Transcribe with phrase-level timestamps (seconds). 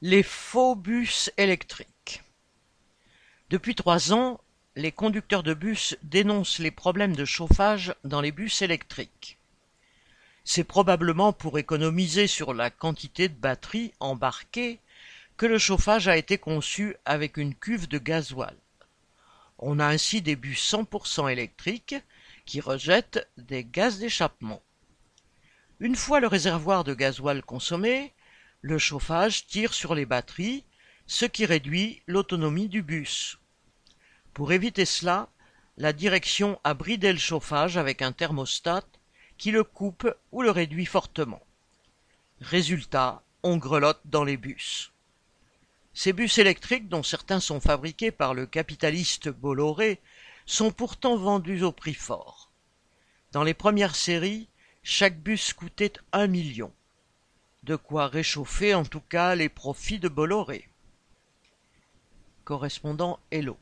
[0.00, 2.22] Les faux bus électriques.
[3.50, 4.40] Depuis trois ans,
[4.76, 9.38] les conducteurs de bus dénoncent les problèmes de chauffage dans les bus électriques.
[10.44, 14.78] C'est probablement pour économiser sur la quantité de batterie embarquée
[15.36, 18.56] que le chauffage a été conçu avec une cuve de gasoil.
[19.58, 21.96] On a ainsi des bus 100% électriques
[22.46, 24.62] qui rejettent des gaz d'échappement.
[25.80, 28.12] Une fois le réservoir de gasoil consommé,
[28.60, 30.64] le chauffage tire sur les batteries,
[31.06, 33.38] ce qui réduit l'autonomie du bus.
[34.34, 35.28] Pour éviter cela,
[35.76, 38.84] la direction a bridé le chauffage avec un thermostat
[39.36, 41.42] qui le coupe ou le réduit fortement.
[42.40, 44.92] Résultat, on grelotte dans les bus.
[45.94, 50.00] Ces bus électriques, dont certains sont fabriqués par le capitaliste Bolloré,
[50.46, 52.50] sont pourtant vendus au prix fort.
[53.32, 54.48] Dans les premières séries,
[54.82, 56.72] chaque bus coûtait un million.
[57.62, 60.68] De quoi réchauffer en tout cas les profits de Bolloré.
[62.44, 63.58] Correspondant Hello.